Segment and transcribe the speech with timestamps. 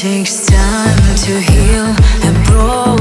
[0.00, 1.86] takes time to heal
[2.28, 2.93] a broken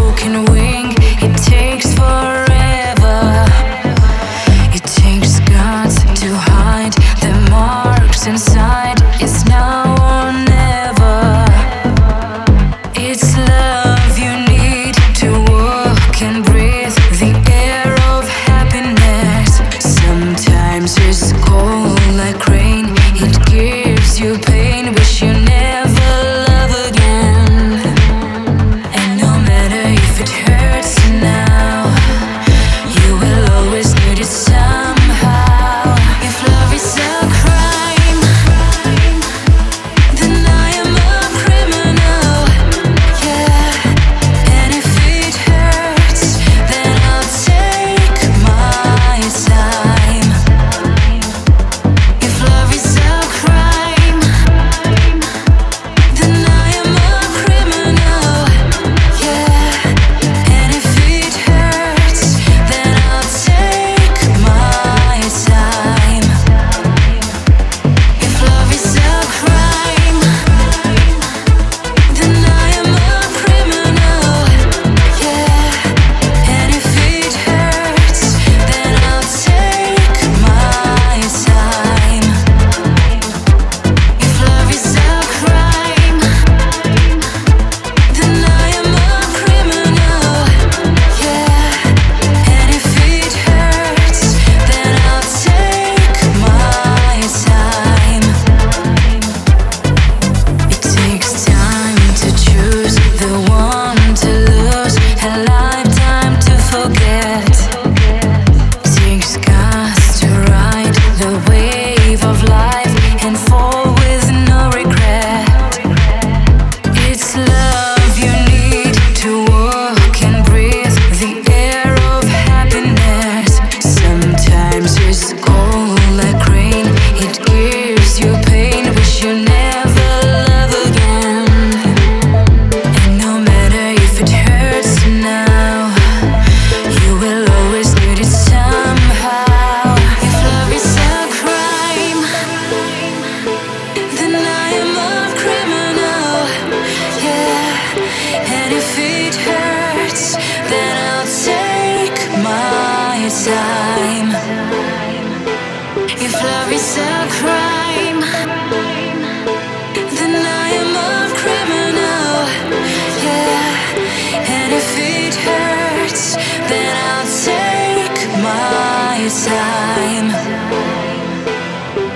[169.42, 170.30] time.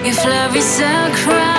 [0.05, 1.56] If love is a crime.